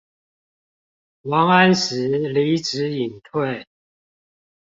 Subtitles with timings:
[1.21, 3.65] 王安石離職引退